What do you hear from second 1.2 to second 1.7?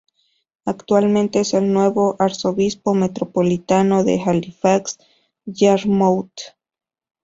es